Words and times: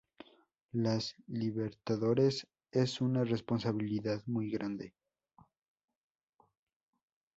La 0.71 0.97
Libertadores 1.27 2.47
es 2.71 3.01
una 3.01 3.23
responsabilidad 3.23 4.23
muy 4.25 4.49
grande. 4.49 4.95